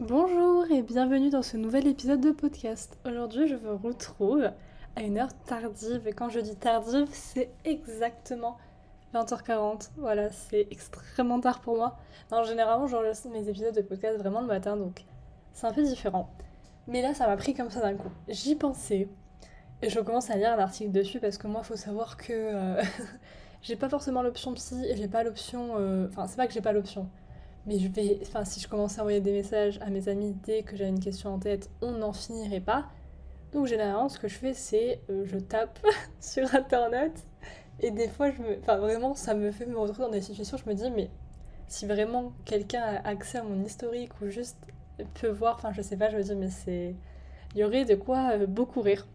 [0.00, 2.98] Bonjour et bienvenue dans ce nouvel épisode de podcast.
[3.06, 4.50] Aujourd'hui, je vous retrouve
[4.96, 6.06] à une heure tardive.
[6.06, 8.58] Et quand je dis tardive, c'est exactement
[9.14, 9.90] 20h40.
[9.98, 11.96] Voilà, c'est extrêmement tard pour moi.
[12.32, 15.04] Non, généralement, j'enregistre mes épisodes de podcast vraiment le matin, donc
[15.52, 16.28] c'est un peu différent.
[16.88, 18.10] Mais là, ça m'a pris comme ça d'un coup.
[18.28, 19.08] J'y pensais.
[19.82, 22.32] Et je commence à lire un article dessus parce que moi, il faut savoir que
[22.32, 22.82] euh,
[23.62, 25.76] j'ai pas forcément l'option psy et j'ai pas l'option.
[25.78, 27.08] euh, Enfin, c'est pas que j'ai pas l'option.
[27.66, 28.18] Mais je vais.
[28.22, 31.00] Enfin, si je commence à envoyer des messages à mes amis dès que j'ai une
[31.00, 32.86] question en tête, on n'en finirait pas.
[33.52, 35.78] Donc, généralement, ce que je fais, c'est euh, je tape
[36.20, 37.26] sur internet.
[37.80, 38.58] Et des fois, je me.
[38.60, 41.10] Enfin, vraiment, ça me fait me retrouver dans des situations je me dis, mais
[41.68, 44.58] si vraiment quelqu'un a accès à mon historique ou juste
[45.14, 46.94] peut voir, enfin, je sais pas, je me dis, mais c'est.
[47.54, 49.06] Il y aurait de quoi euh, beaucoup rire.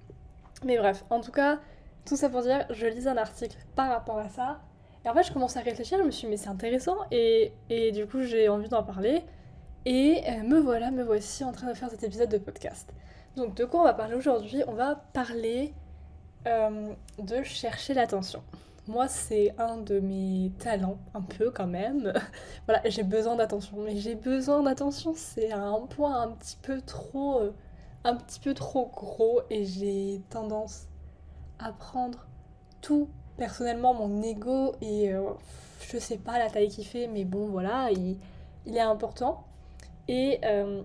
[0.64, 1.60] Mais bref, en tout cas,
[2.06, 4.62] tout ça pour dire, je lisais un article par rapport à ça.
[5.06, 6.98] Et en fait, je commençais à réfléchir, je me suis dit, mais c'est intéressant.
[7.12, 9.24] Et, et du coup, j'ai envie d'en parler.
[9.86, 12.92] Et euh, me voilà, me voici en train de faire cet épisode de podcast.
[13.36, 14.62] Donc, de quoi on va parler aujourd'hui?
[14.68, 15.74] On va parler
[16.48, 18.44] euh, de chercher l'attention.
[18.88, 22.12] Moi, c'est un de mes talents, un peu quand même.
[22.68, 23.78] voilà, j'ai besoin d'attention.
[23.86, 27.40] Mais j'ai besoin d'attention, c'est un point un petit peu trop.
[27.40, 27.54] euh,
[28.04, 29.42] un petit peu trop gros.
[29.50, 30.88] Et j'ai tendance
[31.60, 32.28] à prendre
[32.82, 33.10] tout
[33.40, 34.76] personnellement, mon ego.
[34.82, 35.24] Et euh,
[35.92, 38.18] je sais pas la taille qu'il fait, mais bon, voilà, il,
[38.76, 39.44] est important.
[40.08, 40.40] Et.
[40.46, 40.84] euh,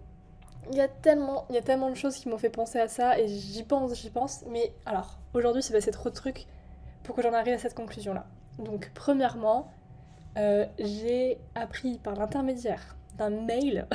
[0.71, 2.89] il y a tellement, il y a tellement de choses qui m'ont fait penser à
[2.89, 4.45] ça et j'y pense, j'y pense.
[4.51, 6.47] Mais alors, aujourd'hui, c'est passé trop de trucs
[7.03, 8.27] pour que j'en arrive à cette conclusion-là.
[8.59, 9.71] Donc, premièrement,
[10.39, 13.87] euh, j'ai appris par l'intermédiaire d'un mail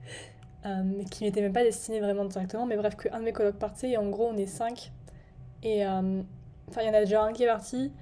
[0.66, 3.90] euh, qui n'était même pas destiné vraiment directement, mais bref, qu'un de mes colocs partait
[3.90, 4.92] et en gros, on est cinq.
[5.62, 5.84] Et
[6.68, 7.92] enfin, il y en a déjà un qui est parti,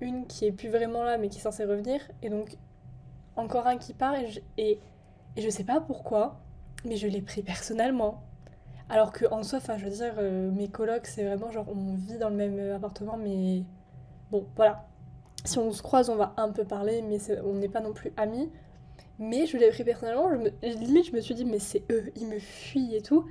[0.00, 2.56] une qui est plus vraiment là, mais qui est censée revenir, et donc
[3.36, 4.80] encore un qui part, et je, et,
[5.36, 6.40] je sais pas pourquoi,
[6.84, 8.22] mais je l'ai pris personnellement.
[8.88, 11.94] Alors que en soi, enfin, je veux dire, euh, mes colocs, c'est vraiment genre, on
[11.94, 13.64] vit dans le même euh, appartement, mais
[14.30, 14.86] bon, voilà.
[15.44, 18.12] Si on se croise, on va un peu parler, mais on n'est pas non plus
[18.16, 18.50] amis.
[19.18, 22.12] Mais je l'ai pris personnellement, je me, limite, je me suis dit, mais c'est eux,
[22.16, 23.26] ils me fuient et tout.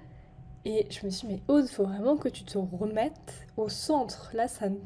[0.65, 4.31] Et je me suis dit, mais Aude, faut vraiment que tu te remettes au centre.
[4.33, 4.77] Là, ça, n'y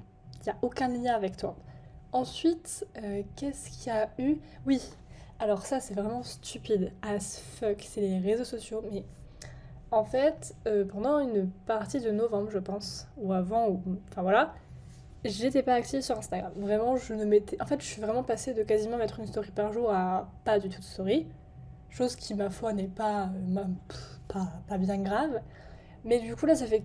[0.51, 1.55] a aucun lien avec toi.
[2.11, 4.37] Ensuite, euh, qu'est-ce qu'il y a eu?
[4.65, 4.81] Oui,
[5.39, 7.81] alors ça, c'est vraiment stupide as fuck.
[7.87, 9.05] C'est les réseaux sociaux, mais
[9.91, 14.53] en fait, euh, pendant une partie de novembre, je pense, ou avant, enfin voilà,
[15.23, 16.51] j'étais pas active sur Instagram.
[16.57, 17.61] Vraiment, je ne mettais.
[17.61, 20.59] En fait, je suis vraiment passée de quasiment mettre une story par jour à pas
[20.59, 21.27] du tout de story.
[21.89, 23.63] Chose qui, ma foi, n'est pas, euh,
[24.27, 25.41] pas, pas bien grave.
[26.05, 26.83] Mais du coup, là, ça fait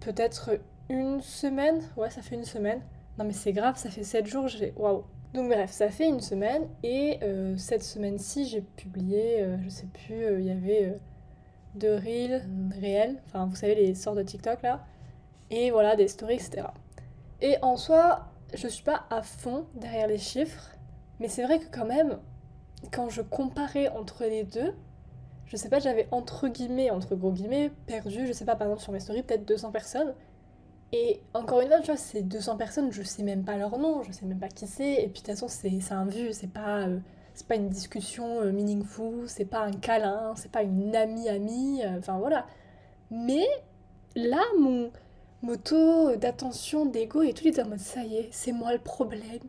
[0.00, 0.58] peut-être
[0.88, 1.82] une semaine.
[1.96, 2.80] Ouais, ça fait une semaine.
[3.18, 4.48] Non, mais c'est grave, ça fait 7 jours.
[4.48, 4.72] J'ai.
[4.76, 5.04] Waouh!
[5.34, 6.68] Donc, bref, ça fait une semaine.
[6.82, 10.96] Et euh, cette semaine-ci, j'ai publié, euh, je sais plus, euh, il y avait
[11.74, 12.42] deux reels
[12.80, 13.16] réels.
[13.26, 14.84] Enfin, vous savez, les sorts de TikTok là.
[15.50, 16.68] Et voilà, des stories, etc.
[17.40, 20.70] Et en soi, je suis pas à fond derrière les chiffres.
[21.20, 22.18] Mais c'est vrai que quand même,
[22.92, 24.74] quand je comparais entre les deux,
[25.46, 28.82] je sais pas, j'avais entre guillemets, entre gros guillemets, perdu, je sais pas, par exemple
[28.82, 30.14] sur mes stories, peut-être 200 personnes.
[30.92, 34.02] Et encore une fois, tu vois, ces 200 personnes, je sais même pas leur nom,
[34.02, 34.94] je sais même pas qui c'est.
[34.94, 36.98] Et puis de toute façon, c'est un vu, c'est pas, euh,
[37.48, 42.18] pas une discussion euh, meaningful, c'est pas un câlin, c'est pas une amie-amie, euh, enfin
[42.18, 42.46] voilà.
[43.10, 43.46] Mais
[44.16, 44.90] là, mon,
[45.64, 48.80] taux d'attention, d'ego et tout, il était en mode ça y est, c'est moi le
[48.80, 49.40] problème.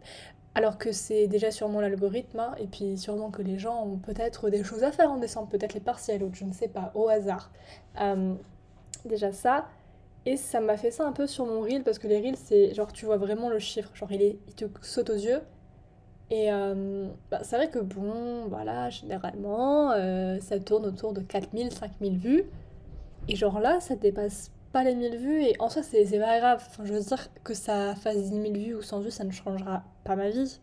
[0.57, 4.49] Alors que c'est déjà sûrement l'algorithme, hein, et puis sûrement que les gens ont peut-être
[4.49, 7.09] des choses à faire en décembre, peut-être les partiels, ou je ne sais pas, au
[7.09, 7.51] hasard.
[8.01, 8.33] Euh,
[9.05, 9.67] déjà ça.
[10.25, 12.73] Et ça m'a fait ça un peu sur mon reel, parce que les reels, c'est
[12.73, 15.41] genre tu vois vraiment le chiffre, genre il, est, il te saute aux yeux.
[16.31, 21.71] Et euh, bah, c'est vrai que bon, voilà, généralement, euh, ça tourne autour de 4000,
[21.71, 22.45] 5000 vues.
[23.27, 26.63] Et genre là, ça dépasse pas les 1000 vues, et en soi, c'est pas grave.
[26.83, 29.83] Je veux dire que ça fasse 10 000 vues ou 100 vues, ça ne changera
[30.03, 30.59] pas ma vie.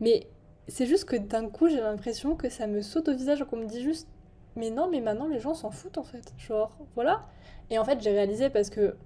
[0.00, 0.28] Mais
[0.68, 3.66] c'est juste que d'un coup, j'ai l'impression que ça me saute au visage, qu'on me
[3.66, 4.08] dit juste,
[4.56, 6.32] mais non, mais maintenant les gens s'en foutent en fait.
[6.38, 7.26] Genre, voilà.
[7.70, 8.96] Et en fait, j'ai réalisé parce que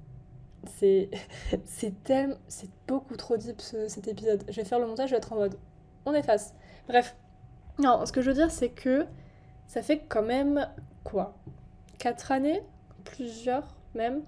[0.76, 1.10] c'est
[1.66, 4.44] c'est tellement c'est beaucoup trop deep ce- cet épisode.
[4.48, 5.56] Je vais faire le montage, je vais être en mode
[6.06, 6.54] on efface.
[6.88, 7.16] Bref.
[7.78, 9.06] Non, ce que je veux dire c'est que
[9.68, 10.68] ça fait quand même
[11.04, 11.34] quoi
[11.98, 12.62] Quatre années?
[13.04, 13.66] Plusieurs?
[13.94, 14.22] Même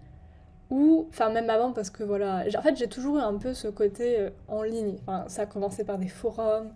[0.71, 3.69] ou enfin même avant parce que voilà, en fait, j'ai toujours eu un peu ce
[3.69, 4.97] côté euh, en ligne.
[5.07, 6.73] Enfin, ça a commencé par des forums,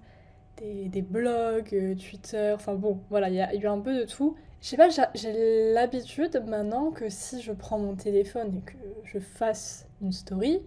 [0.58, 4.36] des, blogs, euh, Twitter, enfin bon, voilà, il y a eu un peu de tout.
[4.60, 9.18] Je sais pas, j'ai l'habitude maintenant que si je prends mon téléphone et que je
[9.18, 10.62] fasse une story,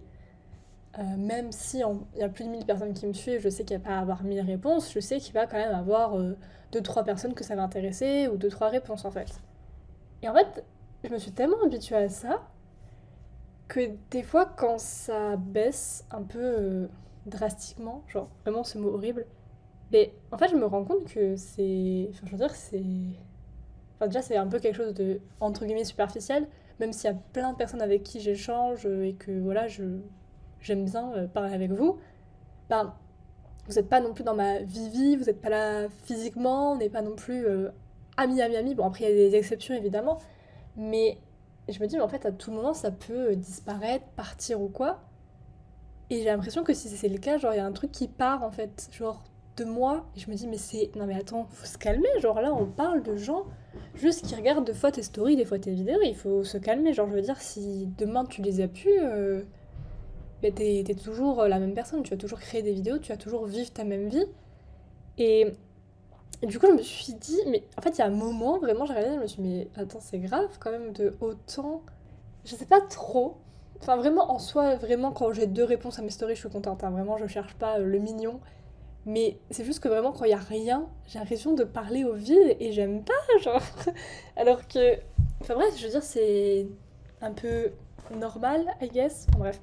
[0.98, 1.82] Euh, même si
[2.14, 3.98] il y a plus de 1000 personnes qui me suivent, je sais qu'il va pas
[3.98, 6.14] avoir 1000 réponses, je sais qu'il va quand même avoir
[6.72, 9.40] 2-3 personnes que ça va intéresser ou 2-3 réponses en fait.
[10.22, 10.64] Et en fait,
[11.04, 12.48] je me suis tellement habituée à ça
[13.68, 16.88] que des fois, quand ça baisse un peu
[17.26, 19.26] drastiquement, genre vraiment ce mot horrible,
[19.92, 22.08] mais en fait, je me rends compte que c'est.
[22.10, 22.82] Enfin, je veux dire, c'est.
[23.96, 26.48] Enfin, déjà, c'est un peu quelque chose de, entre guillemets, superficiel,
[26.80, 29.84] même s'il y a plein de personnes avec qui j'échange et que, voilà, je
[30.60, 31.98] j'aime bien euh, parler avec vous.
[32.70, 32.94] Ben,
[33.68, 36.88] vous n'êtes pas non plus dans ma vie-vie, vous n'êtes pas là physiquement, on n'est
[36.88, 37.70] pas non plus euh,
[38.16, 38.74] amis, amis, amis.
[38.74, 40.18] Bon, après, il y a des exceptions, évidemment.
[40.76, 41.18] Mais
[41.68, 45.00] je me dis, mais en fait, à tout moment, ça peut disparaître, partir ou quoi.
[46.10, 48.08] Et j'ai l'impression que si c'est le cas, genre, il y a un truc qui
[48.08, 48.88] part, en fait.
[48.92, 49.22] Genre,
[49.56, 50.06] de moi.
[50.16, 50.90] Et je me dis, mais c'est.
[50.96, 52.08] Non, mais attends, faut se calmer.
[52.20, 53.44] Genre là, on parle de gens
[53.94, 56.00] juste qui regardent des fois tes stories, des fois tes vidéos.
[56.04, 56.92] Il faut se calmer.
[56.92, 59.42] Genre, je veux dire, si demain tu les as pu, euh...
[60.42, 62.02] t'es toujours la même personne.
[62.02, 64.26] Tu vas toujours créer des vidéos, tu vas toujours vivre ta même vie.
[65.18, 65.52] Et,
[66.46, 68.84] du coup, je me suis dit, mais en fait, il y a un moment, vraiment,
[68.86, 71.82] j'ai réalisé, je me suis dit, mais attends, c'est grave quand même de autant.
[72.44, 73.36] Je sais pas trop.
[73.80, 76.84] Enfin, vraiment, en soi, vraiment, quand j'ai deux réponses à mes stories, je suis contente.
[76.84, 76.90] Hein.
[76.90, 78.40] Vraiment, je cherche pas le mignon.
[79.06, 82.14] Mais c'est juste que vraiment, quand il n'y a rien, j'ai l'impression de parler au
[82.14, 83.12] vide et j'aime pas,
[83.42, 83.62] genre.
[84.36, 84.98] Alors que.
[85.40, 86.68] Enfin bref, je veux dire, c'est
[87.20, 87.72] un peu
[88.16, 89.26] normal, I guess.
[89.36, 89.60] bref.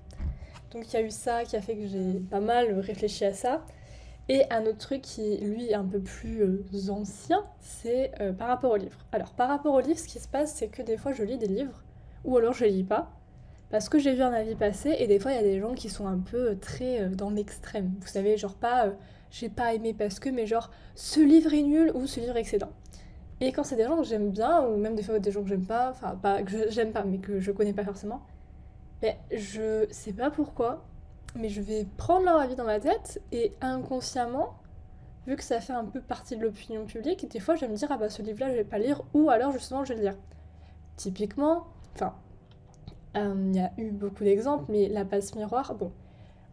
[0.71, 3.33] Donc il y a eu ça qui a fait que j'ai pas mal réfléchi à
[3.33, 3.63] ça.
[4.29, 8.47] Et un autre truc qui, lui, est un peu plus euh, ancien, c'est euh, par
[8.47, 8.97] rapport au livre.
[9.11, 11.37] Alors, par rapport au livre, ce qui se passe, c'est que des fois, je lis
[11.37, 11.83] des livres,
[12.23, 13.11] ou alors je lis pas,
[13.71, 15.73] parce que j'ai vu un avis passer, et des fois, il y a des gens
[15.73, 17.91] qui sont un peu euh, très dans l'extrême.
[17.99, 18.93] Vous savez, genre pas
[19.31, 22.41] j'ai pas aimé parce que, mais genre, ce livre est nul ou ce livre est
[22.41, 22.71] excellent.
[23.41, 25.49] Et quand c'est des gens que j'aime bien, ou même des fois des gens que
[25.49, 28.21] j'aime pas, enfin, pas que j'aime pas, mais que je connais pas forcément,
[29.01, 30.85] ben, je sais pas pourquoi,
[31.35, 34.55] mais je vais prendre leur avis dans ma tête et inconsciemment,
[35.27, 37.75] vu que ça fait un peu partie de l'opinion publique, des fois je vais me
[37.75, 40.05] dire, ah bah ce livre-là je vais pas lire, ou alors justement je vais le
[40.09, 40.17] lire.
[40.95, 42.15] Typiquement, enfin,
[43.17, 45.91] euh, il y a eu beaucoup d'exemples, mais La passe miroir, bon,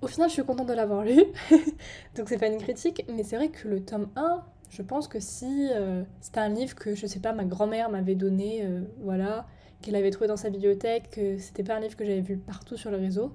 [0.03, 1.25] au final, je suis contente de l'avoir lu,
[2.17, 5.21] donc c'est pas une critique, mais c'est vrai que le tome 1, je pense que
[5.21, 9.47] si euh, c'était un livre que, je sais pas, ma grand-mère m'avait donné, euh, voilà,
[9.81, 12.77] qu'elle avait trouvé dans sa bibliothèque, que c'était pas un livre que j'avais vu partout
[12.77, 13.33] sur le réseau,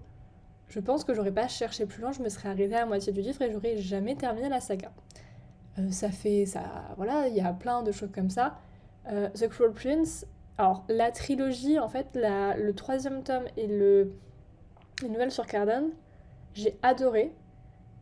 [0.72, 3.14] je pense que j'aurais pas cherché plus loin, je me serais arrêtée à la moitié
[3.14, 4.92] du livre et j'aurais jamais terminé la saga.
[5.78, 6.64] Euh, ça fait, ça,
[6.98, 8.58] voilà, il y a plein de choses comme ça.
[9.36, 10.28] The Cruel Prince,
[10.58, 14.14] alors la trilogie, en fait, la, le troisième tome et le,
[15.02, 15.90] les nouvelles sur Cardan,
[16.54, 17.34] j'ai adoré.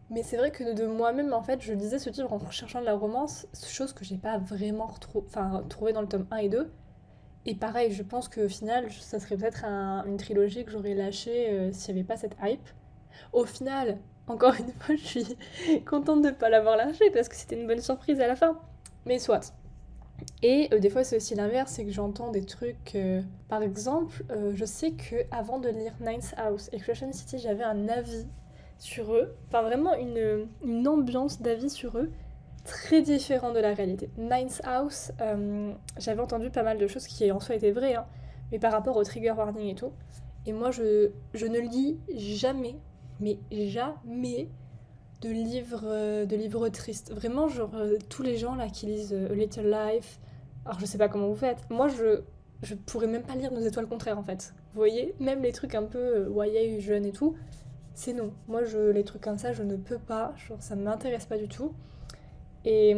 [0.10, 2.86] Mais c'est vrai que de moi-même, en fait, je lisais ce livre en recherchant de
[2.86, 6.72] la romance, chose que j'ai pas vraiment enfin, trouvé dans le tome 1 et 2.
[7.46, 11.72] Et pareil, je pense qu'au final, ça serait peut-être une trilogie que j'aurais lâchée euh,
[11.72, 12.68] s'il n'y avait pas cette hype.
[13.32, 13.98] Au final,
[14.28, 15.38] encore une fois, je suis
[15.86, 18.60] contente de ne pas l'avoir lâché parce que c'était une bonne surprise à la fin.
[19.06, 19.54] Mais soit.
[20.44, 22.96] Et euh, des fois, c'est aussi l'inverse, c'est que j'entends des trucs.
[22.96, 27.64] Euh, par exemple, je sais que avant de lire Ninth House et Crescent City, j'avais
[27.64, 28.28] un avis
[28.78, 32.10] sur eux, enfin vraiment une, une ambiance d'avis sur eux
[32.70, 34.10] très différent de la réalité.
[34.18, 35.12] Ninth House,
[35.98, 38.06] j'avais entendu pas mal de choses qui en soi étaient vraies, hein,
[38.52, 39.92] mais par rapport au trigger warning et tout.
[40.46, 42.76] Et moi, je, je ne lis jamais,
[43.20, 44.48] mais jamais
[45.22, 47.12] de livres, euh, de livres tristes.
[47.12, 50.20] Vraiment, genre, euh, tous les gens là qui lisent euh, A Little Life,
[50.66, 52.22] alors je sais pas comment vous faites, moi je,
[52.62, 54.54] je pourrais même pas lire Nos étoiles contraires en fait.
[54.74, 57.36] Vous voyez, même les trucs un peu YA jeunes et tout,
[57.94, 58.32] c'est non.
[58.48, 61.38] Moi, je, les trucs comme ça, je ne peux pas, genre, ça ne m'intéresse pas
[61.38, 61.74] du tout.
[62.66, 62.96] Et,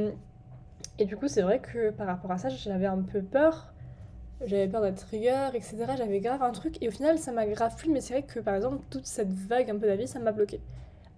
[0.99, 3.73] et du coup, c'est vrai que par rapport à ça, j'avais un peu peur.
[4.45, 5.85] J'avais peur d'être rigueur, etc.
[5.97, 6.81] J'avais grave un truc.
[6.81, 7.91] Et au final, ça m'a grave plu.
[7.91, 10.61] Mais c'est vrai que par exemple, toute cette vague un peu d'avis, ça m'a bloqué.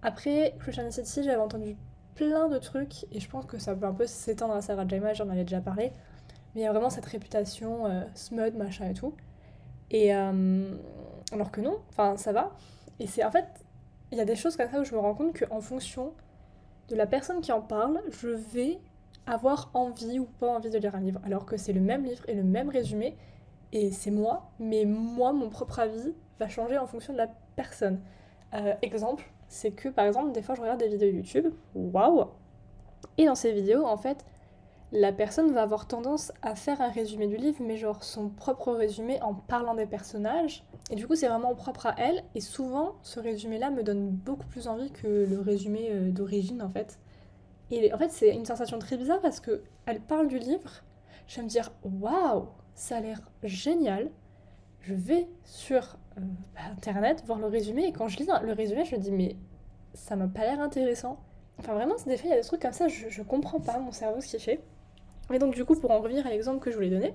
[0.02, 1.76] Après, Christian City, j'avais entendu
[2.14, 5.14] plein de trucs et je pense que ça peut un peu s'étendre à Sarah Jaima,
[5.14, 5.92] j'en avais déjà parlé.
[6.54, 9.14] Mais il y a vraiment cette réputation euh, smud, machin et tout.
[9.90, 10.76] Et euh,
[11.32, 12.52] alors que non, enfin ça va.
[13.00, 13.46] Et c'est en fait,
[14.12, 16.12] il y a des choses comme ça où je me rends compte qu'en fonction
[16.88, 18.78] de la personne qui en parle, je vais
[19.26, 21.20] avoir envie ou pas envie de lire un livre.
[21.24, 23.16] Alors que c'est le même livre et le même résumé,
[23.72, 28.00] et c'est moi, mais moi, mon propre avis va changer en fonction de la personne.
[28.54, 32.26] Euh, exemple, c'est que par exemple, des fois je regarde des vidéos YouTube, waouh
[33.18, 34.24] Et dans ces vidéos, en fait,
[34.94, 38.70] la personne va avoir tendance à faire un résumé du livre, mais genre son propre
[38.70, 40.64] résumé en parlant des personnages.
[40.88, 42.22] Et du coup, c'est vraiment propre à elle.
[42.36, 46.68] Et souvent, ce résumé-là me donne beaucoup plus envie que le résumé euh, d'origine, en
[46.68, 47.00] fait.
[47.72, 50.70] Et en fait, c'est une sensation très bizarre parce que elle parle du livre.
[51.26, 52.46] Je vais me dire, waouh,
[52.76, 54.10] ça a l'air génial.
[54.82, 56.20] je vais sur euh,
[56.54, 59.36] bah, internet voir le résumé et quand je lis le résumé, je me dis mais
[59.92, 61.18] ça m'a pas l'air intéressant.
[61.58, 63.78] Enfin vraiment, des fois il y a des trucs comme ça, je, je comprends pas
[63.80, 64.60] mon cerveau ce qu'il fait.
[65.32, 67.14] Et donc du coup, pour en revenir à l'exemple que je voulais donner,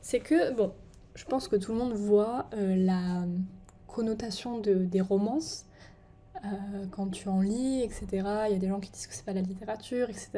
[0.00, 0.72] c'est que bon,
[1.14, 3.24] je pense que tout le monde voit euh, la
[3.86, 5.66] connotation de, des romances
[6.44, 6.48] euh,
[6.90, 8.06] quand tu en lis, etc.
[8.46, 10.30] Il y a des gens qui disent que c'est pas la littérature, etc.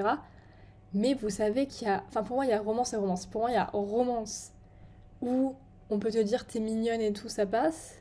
[0.95, 2.05] Mais vous savez qu'il y a.
[2.09, 3.27] Enfin, pour moi, il y a romance et romance.
[3.27, 4.53] Pour moi, il y a romance
[5.21, 5.55] où
[5.91, 8.01] on peut te dire t'es mignonne et tout, ça passe.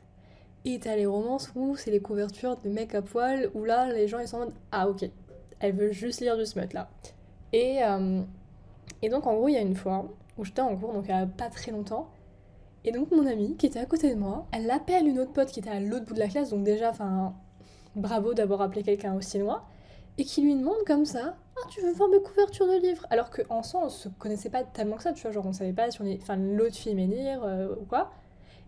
[0.64, 4.08] Et t'as les romances où c'est les couvertures de mecs à poil, où là, les
[4.08, 5.08] gens ils sont en mode Ah, ok,
[5.60, 6.88] elle veut juste lire du smut là.
[7.52, 8.22] Et, euh,
[9.02, 11.10] et donc, en gros, il y a une fois où j'étais en cours, donc il
[11.10, 12.08] y a pas très longtemps,
[12.84, 15.48] et donc mon amie qui était à côté de moi, elle appelle une autre pote
[15.48, 17.34] qui était à l'autre bout de la classe, donc déjà, enfin,
[17.96, 19.64] bravo d'avoir appelé quelqu'un aussi loin,
[20.18, 23.06] et qui lui demande comme ça Ah, tu veux voir mes couvertures de livres?
[23.10, 25.72] Alors qu'en soi, on se connaissait pas tellement que ça, tu vois, genre on savait
[25.72, 26.18] pas si on est.
[26.20, 28.10] Enfin, l'autre fille aimait lire euh, ou quoi.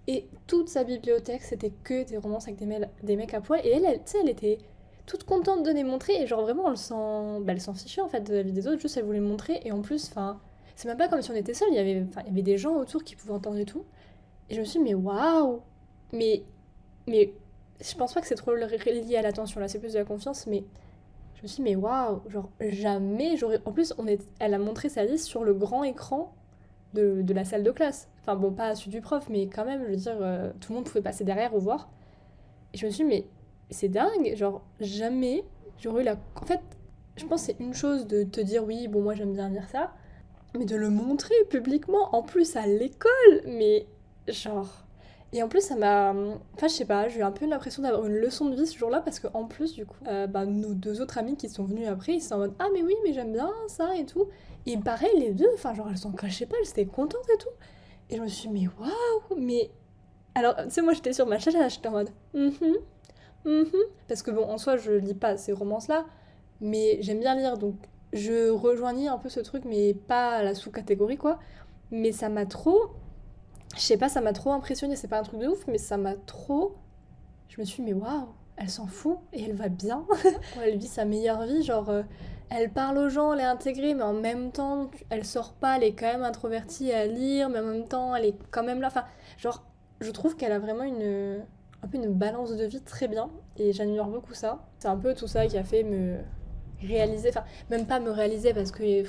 [0.06, 3.70] Et toute sa bibliothèque, c'était que des romances avec des, des mecs à poil, et
[3.70, 4.58] elle, tu sais, elle était
[5.10, 8.20] toute contente de les montrer, et genre vraiment, elle s'en bah, s'en fichait en fait
[8.20, 10.40] de la vie des autres, juste elle voulait montrer, et en plus, enfin,
[10.76, 12.56] c'est même pas comme si on était seul, il y avait, il y avait des
[12.56, 13.84] gens autour qui pouvaient entendre et tout.
[14.48, 15.62] Et je me suis dit, mais waouh
[16.12, 16.44] Mais,
[17.08, 17.34] mais
[17.80, 20.46] je pense pas que c'est trop lié à l'attention, là, c'est plus de la confiance,
[20.46, 20.62] mais
[21.34, 23.60] je me suis dit, mais waouh Genre, jamais j'aurais.
[23.64, 24.22] En plus, on est...
[24.38, 26.32] elle a montré sa liste sur le grand écran
[26.94, 28.08] de, de la salle de classe.
[28.20, 30.76] Enfin, bon, pas celui du prof, mais quand même, je veux dire, euh, tout le
[30.76, 31.90] monde pouvait passer derrière ou voir.
[32.74, 33.26] Et je me suis dit, mais
[33.70, 35.44] c'est dingue, genre, jamais
[35.78, 36.16] j'aurais eu la.
[36.40, 36.60] En fait,
[37.16, 39.92] je pense c'est une chose de te dire, oui, bon, moi j'aime bien lire ça,
[40.58, 43.86] mais de le montrer publiquement, en plus à l'école, mais
[44.32, 44.68] Genre.
[45.32, 46.10] Et en plus, ça m'a.
[46.10, 48.76] Enfin, je sais pas, j'ai eu un peu l'impression d'avoir une leçon de vie ce
[48.76, 51.86] jour-là parce qu'en plus, du coup, euh, bah, nos deux autres amis qui sont venus
[51.86, 54.26] après, ils sont en mode Ah, mais oui, mais j'aime bien ça et tout.
[54.66, 57.48] Et pareil, les deux, enfin, genre, elles sont cachées pas, elles étaient contentes et tout.
[58.10, 59.70] Et je me suis dit, mais waouh, mais.
[60.34, 62.50] Alors, tu sais, moi j'étais sur ma chaîne, j'étais en mode mm
[64.08, 66.04] Parce que bon, en soi, je lis pas ces romances-là,
[66.60, 67.74] mais j'aime bien lire, donc
[68.12, 71.38] je rejoignis un peu ce truc, mais pas la sous-catégorie, quoi.
[71.90, 72.90] Mais ça m'a trop
[73.76, 74.96] je sais pas, ça m'a trop impressionné.
[74.96, 76.76] C'est pas un truc de ouf, mais ça m'a trop.
[77.48, 80.04] Je me suis dit, mais waouh, elle s'en fout et elle va bien.
[80.62, 81.88] elle vit sa meilleure vie, genre.
[81.90, 82.02] Euh,
[82.50, 85.84] elle parle aux gens, elle est intégrée, mais en même temps, elle sort pas, elle
[85.84, 88.88] est quand même introvertie à lire, mais en même temps, elle est quand même là.
[88.88, 89.04] Enfin,
[89.38, 89.64] genre,
[90.00, 91.44] je trouve qu'elle a vraiment une,
[91.82, 94.64] un peu une balance de vie très bien, et j'admire beaucoup ça.
[94.78, 96.18] C'est un peu tout ça qui a fait me
[96.80, 99.04] réaliser, enfin, même pas me réaliser parce que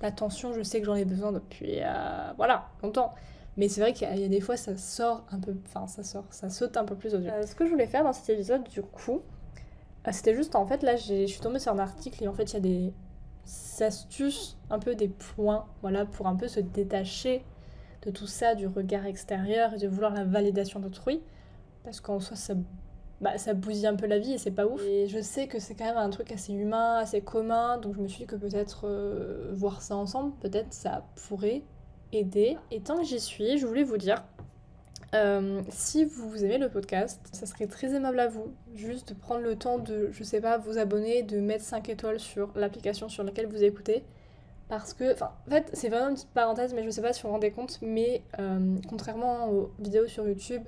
[0.00, 3.12] l'attention, je sais que j'en ai besoin depuis, euh, voilà, longtemps.
[3.56, 5.54] Mais c'est vrai qu'il y a des fois, ça sort un peu.
[5.66, 7.30] Enfin, ça sort, ça saute un peu plus aux yeux.
[7.30, 9.20] Euh, ce que je voulais faire dans cet épisode, du coup,
[10.06, 12.44] euh, c'était juste en fait, là, je suis tombée sur un article et en fait,
[12.44, 12.94] il y a des
[13.80, 17.44] astuces, un peu des points, voilà, pour un peu se détacher
[18.02, 21.22] de tout ça, du regard extérieur et de vouloir la validation d'autrui.
[21.84, 22.54] Parce qu'en soi, ça,
[23.20, 24.82] bah, ça bousille un peu la vie et c'est pas ouf.
[24.84, 28.00] Et je sais que c'est quand même un truc assez humain, assez commun, donc je
[28.00, 31.62] me suis dit que peut-être euh, voir ça ensemble, peut-être ça pourrait
[32.12, 32.56] aider.
[32.70, 34.24] Et tant que j'y suis, je voulais vous dire,
[35.14, 39.42] euh, si vous aimez le podcast, ça serait très aimable à vous, juste de prendre
[39.42, 43.22] le temps de, je sais pas, vous abonner, de mettre 5 étoiles sur l'application sur
[43.22, 44.04] laquelle vous écoutez.
[44.68, 47.22] Parce que, enfin, en fait, c'est vraiment une petite parenthèse, mais je sais pas si
[47.22, 50.62] vous vous rendez compte, mais euh, contrairement aux vidéos sur YouTube,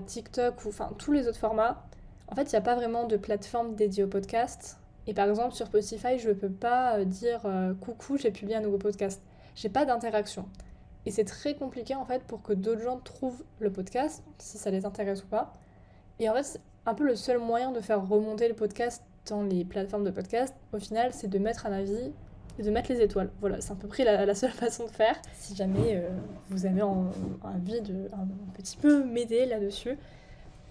[0.00, 1.84] TikTok ou enfin tous les autres formats,
[2.28, 4.78] en fait, il n'y a pas vraiment de plateforme dédiée au podcast.
[5.06, 7.40] Et par exemple, sur Spotify, je ne peux pas euh, dire
[7.80, 9.20] coucou, j'ai publié un nouveau podcast
[9.54, 10.46] j'ai pas d'interaction.
[11.06, 14.70] Et c'est très compliqué en fait pour que d'autres gens trouvent le podcast, si ça
[14.70, 15.52] les intéresse ou pas.
[16.18, 19.64] Et en fait, un peu le seul moyen de faire remonter le podcast dans les
[19.64, 22.12] plateformes de podcast, au final, c'est de mettre un avis
[22.62, 23.30] de mettre les étoiles.
[23.40, 25.16] Voilà, c'est à peu près la, seule façon de faire.
[25.34, 26.08] Si jamais euh,
[26.50, 29.96] vous avez envie de un, petit peu m'aider là-dessus,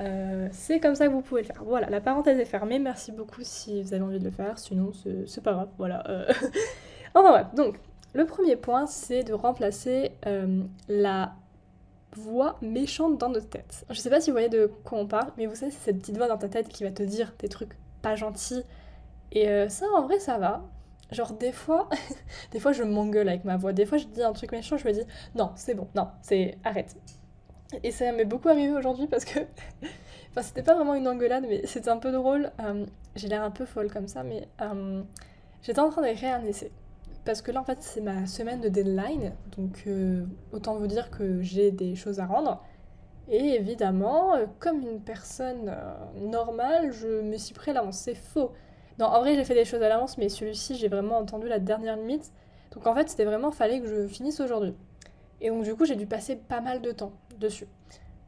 [0.02, 1.64] euh, c'est comme ça que vous pouvez le faire.
[1.64, 2.80] Voilà, la parenthèse est fermée.
[2.80, 4.58] Merci beaucoup si vous avez envie de le faire.
[4.58, 4.92] Sinon,
[5.26, 5.70] c'est pas grave.
[5.78, 6.10] Voilà.
[6.10, 6.26] Euh.
[7.16, 7.80] enfin bref, donc
[8.14, 11.34] le premier point, c'est de remplacer euh, la
[12.16, 13.86] voix méchante dans notre tête.
[13.90, 16.00] Je sais pas si vous voyez de quoi on parle, mais vous savez, c'est cette
[16.00, 18.64] petite voix dans ta tête qui va te dire des trucs pas gentils.
[19.32, 20.64] Et ça, en vrai, ça va.
[21.12, 21.90] Genre, des fois,
[22.52, 23.74] des fois, je m'engueule avec ma voix.
[23.74, 25.04] Des fois, je dis un truc méchant, je me dis
[25.36, 26.96] non, c'est bon, non, c'est arrête.
[27.84, 29.40] Et ça m'est beaucoup arrivé aujourd'hui parce que.
[30.32, 32.52] enfin, c'était pas vraiment une engueulade, mais c'était un peu drôle.
[32.62, 32.86] Euh,
[33.16, 34.48] j'ai l'air un peu folle comme ça, mais
[35.62, 36.72] j'étais en train d'écrire un essai
[37.26, 41.12] parce que là en fait c'est ma semaine de deadline, donc euh, autant vous dire
[41.12, 42.64] que j'ai des choses à rendre.
[43.30, 47.54] Et évidemment, euh, comme une personne euh, normale, je me suis.
[47.92, 48.52] C'est faux.
[49.00, 51.60] Non, en vrai j'ai fait des choses à l'avance, mais celui-ci j'ai vraiment entendu la
[51.60, 52.32] dernière limite.
[52.72, 54.76] Donc en fait c'était vraiment, fallait que je finisse aujourd'hui.
[55.42, 57.68] Et donc du coup, j'ai dû passer pas mal de temps dessus.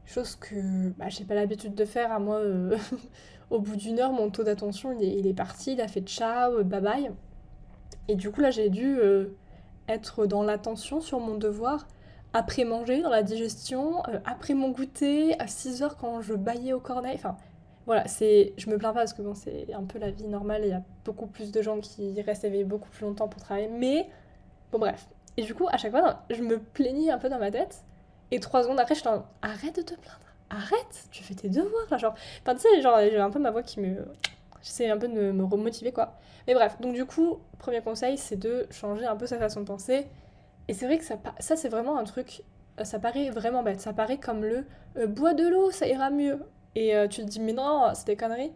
[0.06, 2.36] Chose que bah, j'ai pas l'habitude de faire à moi.
[2.36, 2.76] Euh,
[3.50, 6.80] au bout d'une heure, mon taux d'attention, il est, parti, il a fait ciao, bye
[6.80, 7.10] bye.
[8.08, 9.36] Et du coup, là, j'ai dû euh,
[9.88, 11.86] être dans l'attention sur mon devoir
[12.32, 16.72] après manger, dans la digestion, euh, après mon goûter, à 6 heures quand je baillais
[16.72, 17.12] au cornet.
[17.14, 17.36] Enfin,
[17.86, 20.62] voilà, c'est, je me plains pas parce que bon, c'est un peu la vie normale.
[20.64, 23.68] Il y a beaucoup plus de gens qui restent éveillés beaucoup plus longtemps pour travailler.
[23.68, 24.08] Mais
[24.70, 25.08] bon, bref.
[25.36, 27.84] Et du coup, à chaque fois, je me plaignais un peu dans ma tête.
[28.30, 30.18] Et trois secondes après, je en arrête de te plaindre.
[30.50, 32.14] Arrête, tu fais tes devoirs là, genre.
[32.42, 34.06] Enfin, tu sais, genre, j'ai un peu ma voix qui me.
[34.62, 36.18] J'essaie un peu de me remotiver, quoi.
[36.46, 39.66] Mais bref, donc du coup, premier conseil, c'est de changer un peu sa façon de
[39.66, 40.06] penser.
[40.68, 42.42] Et c'est vrai que ça, ça c'est vraiment un truc.
[42.84, 43.80] Ça paraît vraiment bête.
[43.80, 46.40] Ça paraît comme le euh, bois de l'eau, ça ira mieux.
[46.74, 48.52] Et euh, tu te dis, mais non, c'est des conneries.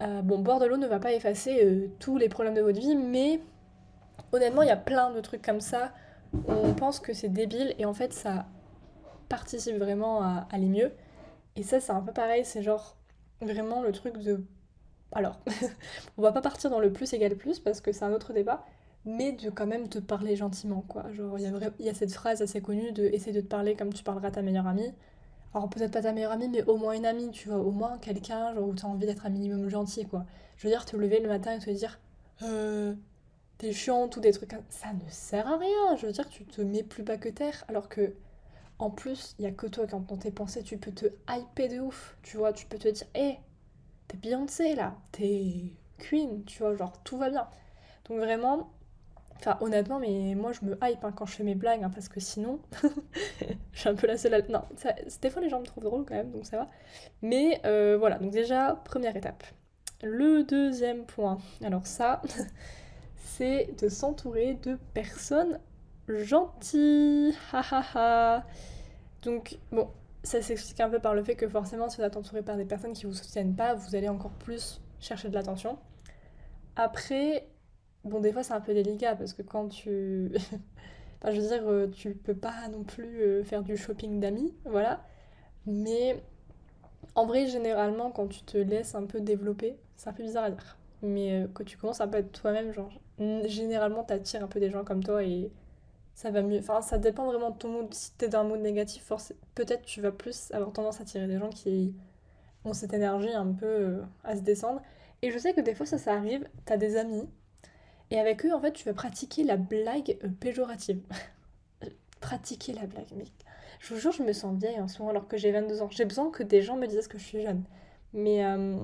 [0.00, 3.40] bon, boire de l'eau ne va pas effacer tous les problèmes de votre vie, mais
[4.32, 5.92] honnêtement, il y a plein de trucs comme ça.
[6.48, 8.46] On pense que c'est débile et en fait, ça
[9.28, 10.92] participe vraiment à aller mieux.
[11.56, 12.96] Et ça, c'est un peu pareil, c'est genre
[13.40, 14.44] vraiment le truc de.
[15.12, 15.40] Alors,
[16.18, 18.64] on va pas partir dans le plus égal plus parce que c'est un autre débat,
[19.04, 21.10] mais de quand même te parler gentiment, quoi.
[21.12, 21.44] Genre, il
[21.80, 24.28] y, y a cette phrase assez connue de essayer de te parler comme tu parleras
[24.28, 24.92] à ta meilleure amie.
[25.54, 27.98] Alors, peut-être pas ta meilleure amie, mais au moins une amie, tu vois, au moins
[27.98, 30.24] quelqu'un, genre, où t'as envie d'être un minimum gentil, quoi.
[30.56, 31.98] Je veux dire, te lever le matin et te dire,
[32.42, 32.94] euh,
[33.58, 35.96] t'es chiante ou des trucs ça ne sert à rien.
[35.96, 38.14] Je veux dire, tu te mets plus bas que terre, alors que
[38.78, 41.68] en plus, il y a que toi quand dans tes pensées, tu peux te hyper
[41.70, 42.16] de ouf.
[42.22, 43.38] Tu vois, tu peux te dire, hé,
[44.08, 47.48] t'es Beyoncé là, t'es Queen, tu vois, genre tout va bien.
[48.08, 48.70] Donc vraiment,
[49.40, 52.08] enfin honnêtement, mais moi je me hype hein, quand je fais mes blagues, hein, parce
[52.08, 52.60] que sinon,
[53.72, 54.42] je suis un peu la seule à...
[54.42, 54.62] Non,
[55.22, 56.68] des fois les gens me trouvent drôle quand même, donc ça va.
[57.22, 59.44] Mais euh, voilà, donc déjà, première étape.
[60.02, 62.22] Le deuxième point, alors ça,
[63.16, 65.58] c'est de s'entourer de personnes
[66.08, 67.34] gentilles.
[69.22, 69.88] Donc, bon,
[70.22, 72.64] ça s'explique un peu par le fait que forcément, si vous êtes entouré par des
[72.64, 75.78] personnes qui vous soutiennent pas, vous allez encore plus chercher de l'attention.
[76.76, 77.46] Après,
[78.04, 80.32] bon, des fois, c'est un peu délicat parce que quand tu.
[81.22, 84.54] enfin, je veux dire, euh, tu peux pas non plus euh, faire du shopping d'amis,
[84.64, 85.04] voilà.
[85.66, 86.22] Mais
[87.14, 90.50] en vrai, généralement, quand tu te laisses un peu développer, c'est un peu bizarre à
[90.50, 90.78] dire.
[91.02, 92.90] Mais euh, quand tu commences un peu à être toi-même, genre,
[93.46, 95.50] généralement, t'attires un peu des gens comme toi et
[96.14, 96.58] ça va mieux.
[96.60, 97.94] Enfin, ça dépend vraiment de ton mood.
[97.94, 99.12] Si t'es dans un mood négatif,
[99.54, 101.94] peut-être tu vas plus avoir tendance à tirer des gens qui
[102.64, 104.82] ont cette énergie un peu à se descendre.
[105.22, 107.28] Et je sais que des fois ça, ça arrive, t'as des amis,
[108.10, 111.00] et avec eux, en fait, tu vas pratiquer la blague euh, péjorative.
[112.20, 113.24] pratiquer la blague, mais
[113.80, 115.88] je vous jure, je me sens vieille en ce moment alors que j'ai 22 ans.
[115.90, 117.64] J'ai besoin que des gens me disent que je suis jeune.
[118.12, 118.76] Mais, euh,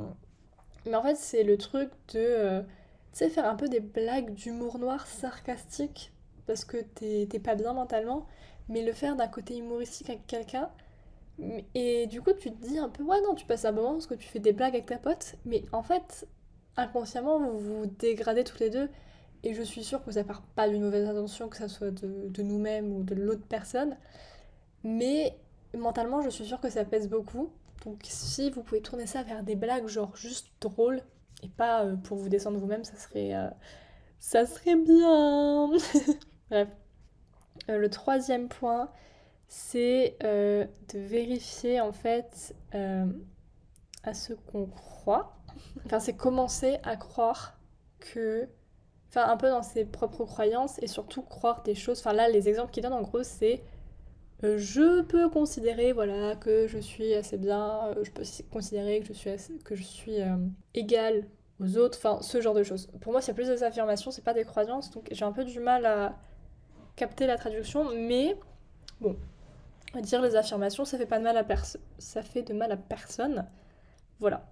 [0.87, 2.67] mais en fait, c'est le truc de, tu
[3.12, 6.12] sais, faire un peu des blagues d'humour noir sarcastique
[6.47, 8.27] parce que t'es pas bien mentalement,
[8.69, 10.71] mais le faire d'un côté humoristique avec quelqu'un.
[11.75, 14.07] Et du coup, tu te dis un peu, ouais, non, tu passes un moment parce
[14.07, 16.27] que tu fais des blagues avec ta pote, mais en fait,
[16.77, 18.89] inconsciemment, vous vous dégradez tous les deux.
[19.42, 22.29] Et je suis sûre que ça part pas d'une mauvaise intention, que ça soit de,
[22.29, 23.96] de nous-mêmes ou de l'autre personne.
[24.85, 25.37] Mais
[25.77, 27.51] mentalement, je suis sûre que ça pèse beaucoup.
[27.85, 31.03] Donc si vous pouvez tourner ça vers des blagues genre juste drôles
[31.42, 33.49] et pas euh, pour vous descendre vous-même, ça serait, euh,
[34.18, 35.68] ça serait bien.
[36.51, 36.68] Bref.
[37.68, 38.90] Euh, le troisième point,
[39.49, 45.37] c'est de vérifier en fait à ce qu'on croit.
[45.85, 47.59] Enfin, c'est commencer à croire
[48.01, 48.49] que.
[49.09, 52.01] Enfin, un peu dans ses propres croyances et surtout croire des choses.
[52.01, 53.62] Enfin, là, les exemples qu'il donne en gros, c'est.
[54.42, 59.59] je peux considérer voilà que je suis assez bien, je peux considérer que je suis
[59.64, 60.19] que je suis
[60.75, 61.27] égale
[61.61, 62.88] aux autres, enfin ce genre de choses.
[63.01, 65.61] Pour moi, c'est plus des affirmations, c'est pas des croyances, donc j'ai un peu du
[65.61, 66.16] mal à
[66.97, 68.37] capter la traduction, mais
[69.01, 69.16] bon,
[70.03, 71.81] dire les affirmations, ça fait pas de mal à personne.
[71.99, 73.47] Ça fait de mal à personne.
[74.21, 74.47] Voilà.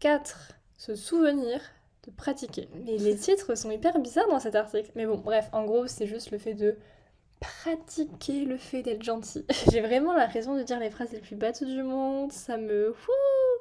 [0.00, 0.52] 4.
[0.76, 1.60] Se souvenir
[2.06, 2.68] de pratiquer.
[2.84, 4.90] Mais les titres sont hyper bizarres dans cet article.
[4.94, 6.76] Mais bon, bref, en gros, c'est juste le fait de
[7.40, 9.44] pratiquer le fait d'être gentil.
[9.70, 12.94] J'ai vraiment la raison de dire les phrases les plus bêtes du monde, ça me...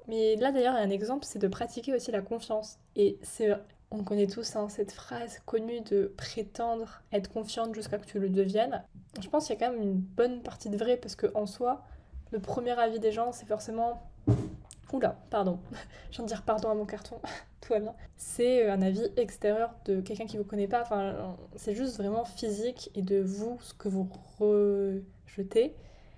[0.07, 2.77] Mais là d'ailleurs, il y a un exemple, c'est de pratiquer aussi la confiance.
[2.95, 3.51] Et c'est
[3.91, 8.29] on connaît tous hein, cette phrase connue de prétendre être confiante jusqu'à que tu le
[8.29, 8.83] deviennes.
[9.21, 11.45] Je pense qu'il y a quand même une bonne partie de vrai parce que en
[11.45, 11.83] soi,
[12.31, 14.01] le premier avis des gens, c'est forcément.
[14.93, 15.59] Oula, pardon.
[16.11, 17.19] Je viens de dire pardon à mon carton.
[17.61, 17.95] Tout va bien.
[18.17, 20.81] C'est euh, un avis extérieur de quelqu'un qui vous connaît pas.
[20.81, 25.75] Enfin, c'est juste vraiment physique et de vous, ce que vous rejetez.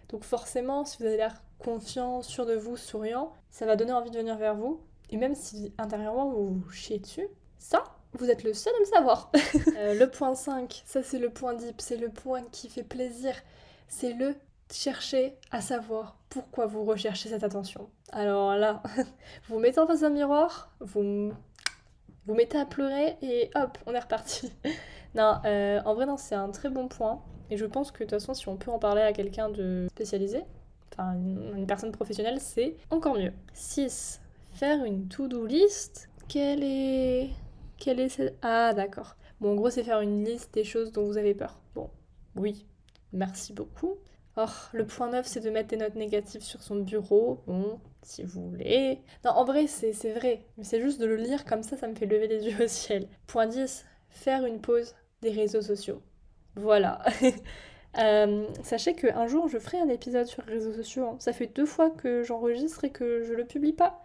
[0.10, 4.12] Donc forcément, si vous avez l'air confiant, sûr de vous, souriant, ça va donner envie
[4.12, 4.82] de venir vers vous.
[5.10, 7.28] Et même si intérieurement vous vous chiez dessus,
[7.60, 7.84] ça,
[8.14, 9.32] vous êtes le seul à le savoir.
[9.78, 13.34] Euh, le point 5, ça c'est le point deep, c'est le point qui fait plaisir.
[13.88, 14.36] c'est le
[14.72, 17.90] chercher à savoir pourquoi vous recherchez cette attention.
[18.12, 18.82] Alors là,
[19.48, 21.32] vous mettez en face d'un miroir, vous
[22.26, 24.52] vous mettez à pleurer et hop, on est reparti.
[25.16, 27.22] non, euh, en vrai, non, c'est un très bon point.
[27.52, 29.88] Et je pense que de toute façon, si on peut en parler à quelqu'un de
[29.92, 30.42] spécialisé,
[30.92, 33.34] enfin une, personne professionnelle, c'est encore mieux.
[33.54, 34.20] 6.
[34.50, 36.10] Faire une to-do list.
[36.28, 37.30] Quelle est.
[37.78, 38.34] Quelle est.
[38.42, 39.18] Ah, d'accord.
[39.40, 41.60] Bon, en gros, c'est faire une liste des choses dont vous avez peur.
[41.76, 41.92] Bon,
[42.36, 42.66] oui,
[43.12, 43.98] merci beaucoup.
[44.36, 47.44] Or, le point 9, c'est de mettre des notes négatives sur son bureau.
[47.46, 49.00] Bon, si vous voulez.
[49.24, 50.46] Non, en vrai, c'est vrai.
[50.58, 52.68] Mais c'est juste de le lire comme ça, ça me fait lever les yeux au
[52.68, 53.08] ciel.
[53.28, 56.02] Point 10, faire une pause des réseaux sociaux.
[56.56, 57.02] Voilà.
[58.00, 61.06] Euh, sachez qu'un jour, je ferai un épisode sur les réseaux sociaux.
[61.06, 61.16] Hein.
[61.20, 64.02] Ça fait deux fois que j'enregistre et que je le publie pas.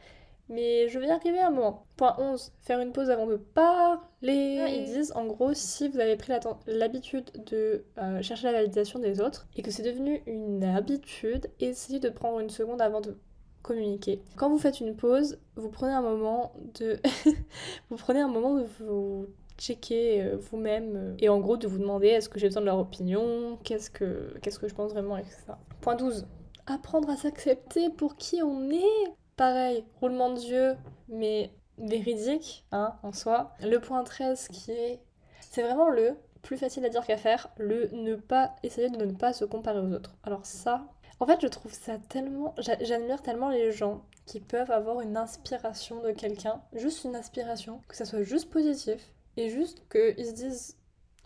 [0.48, 1.84] Mais je vais y arriver à un moment.
[1.96, 4.00] Point 11, faire une pause avant de parler.
[4.22, 6.32] Ils disent en gros, si vous avez pris
[6.66, 12.00] l'habitude de euh, chercher la validation des autres et que c'est devenu une habitude, essayez
[12.00, 13.18] de prendre une seconde avant de
[13.62, 14.22] communiquer.
[14.36, 16.98] Quand vous faites une pause, vous prenez un moment de
[17.90, 19.26] vous prenez un moment de vous
[19.58, 22.66] checker euh, vous-même euh, et en gros de vous demander est-ce que j'ai besoin de
[22.66, 25.36] leur opinion, qu'est-ce que qu'est-ce que je pense vraiment etc.
[25.80, 26.26] Point 12.
[26.66, 29.12] Apprendre à s'accepter pour qui on est.
[29.38, 30.76] Pareil, roulement de yeux,
[31.08, 33.54] mais véridique, hein, en soi.
[33.62, 35.00] Le point 13 qui est...
[35.40, 39.12] C'est vraiment le plus facile à dire qu'à faire, le ne pas essayer de ne
[39.12, 40.16] pas se comparer aux autres.
[40.24, 40.88] Alors ça,
[41.20, 42.52] en fait, je trouve ça tellement...
[42.58, 47.94] J'admire tellement les gens qui peuvent avoir une inspiration de quelqu'un, juste une inspiration, que
[47.94, 50.76] ça soit juste positif, et juste qu'ils se disent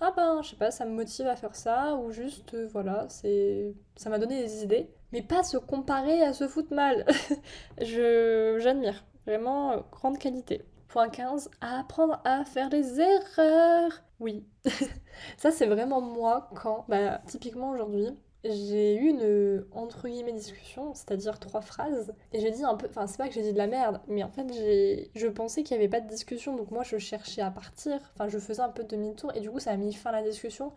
[0.01, 3.07] ah ben je sais pas ça me motive à faire ça ou juste euh, voilà
[3.09, 7.07] c'est ça m'a donné des idées mais pas se comparer à se foutre mal.
[7.81, 9.05] Je j'admire.
[9.27, 10.63] Vraiment euh, grande qualité.
[10.89, 14.03] Point 15 apprendre à faire des erreurs.
[14.21, 14.47] Oui.
[15.37, 18.09] Ça c'est vraiment moi quand bah typiquement aujourd'hui
[18.45, 23.07] j'ai eu une entre guillemets discussion, c'est-à-dire trois phrases, et j'ai dit un peu, enfin
[23.07, 25.77] c'est pas que j'ai dit de la merde, mais en fait j'ai, je pensais qu'il
[25.77, 28.69] y avait pas de discussion, donc moi je cherchais à partir, enfin je faisais un
[28.69, 30.73] peu demi-tour, et du coup ça a mis fin à la discussion,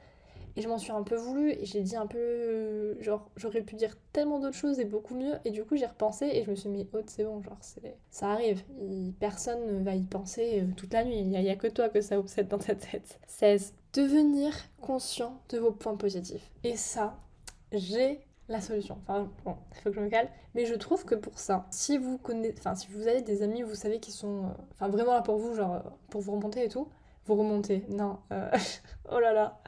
[0.55, 3.75] et je m'en suis un peu voulu, et j'ai dit un peu, genre j'aurais pu
[3.75, 6.55] dire tellement d'autres choses et beaucoup mieux, et du coup j'ai repensé, et je me
[6.55, 7.57] suis mis, oh c'est bon, genre
[8.09, 8.63] ça arrive,
[9.19, 12.01] personne ne va y penser euh, toute la nuit, il y, a que toi que
[12.01, 13.19] ça obsède dans ta tête.
[13.27, 13.73] 16.
[13.93, 16.51] Devenir conscient de vos points positifs.
[16.63, 17.17] Et ça,
[17.71, 18.97] j'ai la solution.
[19.03, 20.29] Enfin, bon, il faut que je me calme.
[20.53, 23.61] Mais je trouve que pour ça, si vous connaissez, enfin, si vous avez des amis,
[23.61, 26.63] vous savez qui sont, euh, enfin, vraiment là pour vous, genre, euh, pour vous remonter
[26.63, 26.87] et tout,
[27.25, 27.83] vous remontez.
[27.89, 28.49] Non, euh,
[29.11, 29.59] oh là là,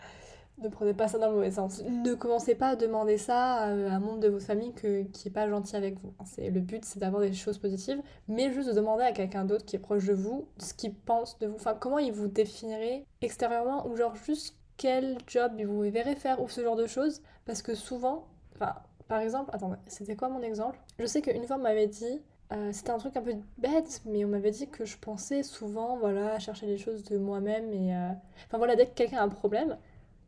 [0.59, 1.83] ne prenez pas ça dans le mauvais sens.
[1.83, 5.31] Ne commencez pas à demander ça à un membre de votre famille que, qui est
[5.31, 6.13] pas gentil avec vous.
[6.25, 9.65] C'est le but, c'est d'avoir des choses positives, mais juste de demander à quelqu'un d'autre
[9.65, 11.55] qui est proche de vous ce qu'il pense de vous.
[11.55, 16.47] Enfin, comment il vous définirait extérieurement ou genre juste quel job vous verrez faire ou
[16.47, 17.21] ce genre de choses.
[17.45, 18.75] Parce que souvent, enfin,
[19.07, 20.79] par exemple, attendez, c'était quoi mon exemple?
[20.99, 22.21] Je sais qu'une fois on m'avait dit,
[22.53, 25.97] euh, c'était un truc un peu bête, mais on m'avait dit que je pensais souvent,
[25.97, 27.95] voilà, chercher des choses de moi-même et...
[27.95, 28.09] Euh,
[28.45, 29.77] enfin voilà, dès que quelqu'un a un problème,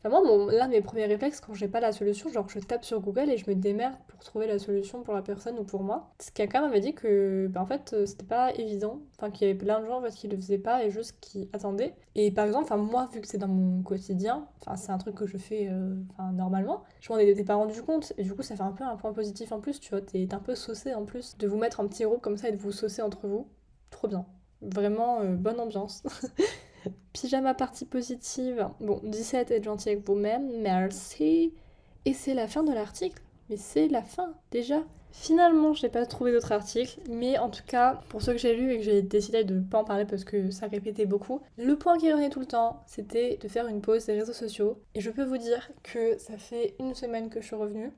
[0.04, 2.86] Enfin, moi, l'un de mes premiers réflexes quand j'ai pas la solution, genre je tape
[2.86, 5.84] sur Google et je me démerde pour trouver la solution pour la personne ou pour
[5.84, 6.14] moi.
[6.20, 9.02] Ce quelqu'un m'avait dit que, bah, en fait, euh, c'était pas évident.
[9.18, 11.50] Enfin, qu'il y avait plein de gens en qui le faisaient pas et juste qui
[11.52, 11.96] attendaient.
[12.16, 15.16] Et par exemple, enfin, moi, vu que c'est dans mon quotidien, enfin, c'est un truc
[15.16, 15.96] que je fais euh,
[16.34, 18.14] normalement, je m'en étais pas rendu compte.
[18.18, 20.02] Et du coup, ça fait un peu un point positif en plus, tu vois.
[20.02, 21.38] T'es un peu saucé en plus.
[21.38, 23.48] De vous mettre en petit groupe comme ça et de vous saucer entre vous.
[23.90, 24.26] Trop bien.
[24.62, 26.04] Vraiment, euh, bonne ambiance.
[27.14, 28.68] Pyjama partie positive.
[28.80, 30.62] Bon, 17, être gentil avec vous-même.
[30.62, 31.54] Merci.
[32.06, 33.22] Et c'est la fin de l'article.
[33.50, 34.84] Mais c'est la fin, déjà.
[35.12, 38.56] Finalement, je n'ai pas trouvé d'autres articles, mais en tout cas, pour ceux que j'ai
[38.56, 41.42] lus et que j'ai décidé de ne pas en parler parce que ça répétait beaucoup,
[41.58, 44.80] le point qui revenait tout le temps, c'était de faire une pause des réseaux sociaux.
[44.94, 47.92] Et je peux vous dire que ça fait une semaine que je suis revenue.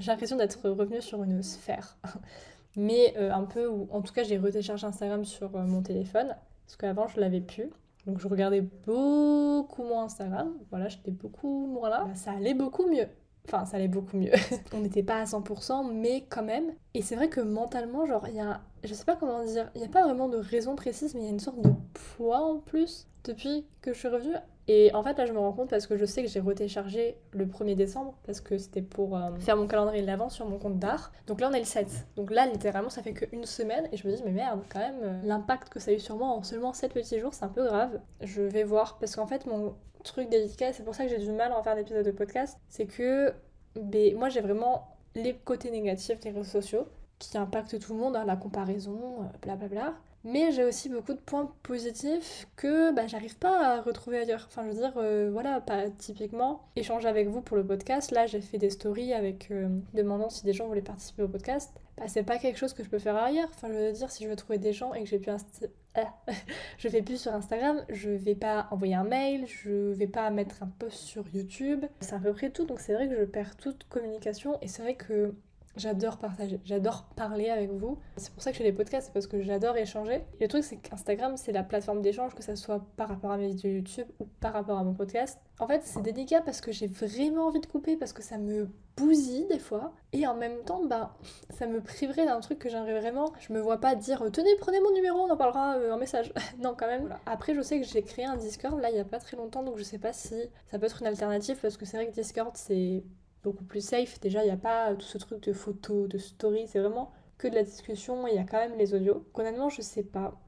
[0.00, 1.98] J'ai l'impression d'être revenue sur une sphère.
[2.76, 6.34] mais euh, un peu, ou en tout cas, j'ai retéchargé Instagram sur euh, mon téléphone,
[6.66, 7.70] parce qu'avant, je l'avais plus.
[8.06, 12.04] Donc je regardais beaucoup moins Instagram, voilà, j'étais beaucoup moins là.
[12.04, 13.08] Bah, ça allait beaucoup mieux.
[13.46, 14.32] Enfin, ça allait beaucoup mieux.
[14.72, 16.72] On n'était pas à 100%, mais quand même.
[16.94, 18.60] Et c'est vrai que mentalement, genre, il y a.
[18.84, 21.24] Je sais pas comment dire, il n'y a pas vraiment de raison précise, mais il
[21.24, 21.70] y a une sorte de
[22.16, 24.36] poids en plus depuis que je suis revenue.
[24.68, 27.16] Et en fait, là, je me rends compte parce que je sais que j'ai retéchargé
[27.30, 30.58] le 1er décembre parce que c'était pour euh, faire mon calendrier de l'avant sur mon
[30.58, 31.12] compte d'art.
[31.26, 31.88] Donc là, on est le 7.
[32.16, 34.98] Donc là, littéralement, ça fait qu'une semaine et je me dis, mais merde, quand même,
[35.02, 37.48] euh, l'impact que ça a eu sur moi en seulement 7 petits jours, c'est un
[37.48, 38.00] peu grave.
[38.22, 41.30] Je vais voir parce qu'en fait, mon truc délicat, c'est pour ça que j'ai du
[41.30, 43.32] mal à en faire d'épisode de podcast, c'est que
[43.76, 46.86] ben, moi, j'ai vraiment les côtés négatifs des réseaux sociaux
[47.18, 49.56] qui impactent tout le monde, hein, la comparaison, blablabla.
[49.56, 49.94] Euh, bla bla.
[50.26, 54.48] Mais j'ai aussi beaucoup de points positifs que bah, j'arrive pas à retrouver ailleurs.
[54.48, 58.10] Enfin, je veux dire, euh, voilà, pas typiquement échanger avec vous pour le podcast.
[58.10, 61.72] Là, j'ai fait des stories avec euh, demandant si des gens voulaient participer au podcast.
[61.96, 63.48] Bah, c'est pas quelque chose que je peux faire ailleurs.
[63.54, 65.20] Enfin, je veux dire, si je veux trouver des gens et que j'ai
[65.94, 66.12] ah,
[66.78, 70.62] je fais plus sur Instagram, je vais pas envoyer un mail, je vais pas mettre
[70.64, 71.86] un post sur YouTube.
[72.00, 74.82] C'est à peu près tout, donc c'est vrai que je perds toute communication et c'est
[74.82, 75.34] vrai que
[75.76, 77.98] J'adore partager, j'adore parler avec vous.
[78.16, 80.24] C'est pour ça que je fais des podcasts, parce que j'adore échanger.
[80.40, 83.48] le truc, c'est qu'Instagram, c'est la plateforme d'échange, que ça soit par rapport à mes
[83.48, 85.38] vidéos YouTube ou par rapport à mon podcast.
[85.58, 88.70] En fait, c'est délicat parce que j'ai vraiment envie de couper, parce que ça me
[88.96, 89.92] bousille des fois.
[90.12, 91.14] Et en même temps, bah,
[91.50, 93.32] ça me priverait d'un truc que j'aimerais vraiment.
[93.38, 96.32] Je me vois pas dire tenez, prenez mon numéro, on en parlera euh, en message.
[96.58, 97.14] non, quand même.
[97.26, 99.62] Après, je sais que j'ai créé un Discord là il y a pas très longtemps,
[99.62, 100.34] donc je sais pas si
[100.70, 103.02] ça peut être une alternative parce que c'est vrai que Discord c'est
[103.42, 104.20] beaucoup plus safe.
[104.20, 107.48] Déjà, il n'y a pas tout ce truc de photos, de stories, c'est vraiment que
[107.48, 109.26] de la discussion, il y a quand même les audios.
[109.34, 110.40] Honnêtement, je sais pas.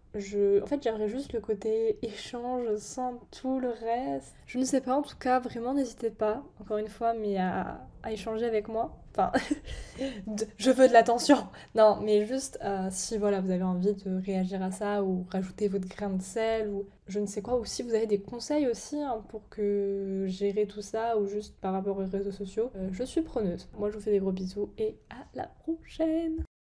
[0.63, 4.35] En fait, j'aimerais juste le côté échange sans tout le reste.
[4.47, 7.87] Je ne sais pas, en tout cas, vraiment, n'hésitez pas, encore une fois, mais à,
[8.03, 8.97] à échanger avec moi.
[9.11, 9.33] Enfin,
[10.59, 11.49] je veux de l'attention.
[11.75, 15.69] Non, mais juste euh, si voilà, vous avez envie de réagir à ça ou rajouter
[15.69, 18.69] votre grain de sel ou je ne sais quoi, ou si vous avez des conseils
[18.69, 22.89] aussi hein, pour que gérer tout ça ou juste par rapport aux réseaux sociaux, euh,
[22.93, 23.69] je suis preneuse.
[23.79, 26.45] Moi, je vous fais des gros bisous et à la prochaine